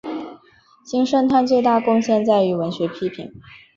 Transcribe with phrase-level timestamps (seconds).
[0.83, 3.31] 金圣叹最大贡献在于文学批评。